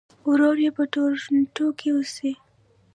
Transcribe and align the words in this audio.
ورور 0.29 0.57
یې 0.65 0.71
په 0.77 0.83
ټورنټو 0.93 1.67
کې 1.79 1.87
اوسي. 1.93 2.31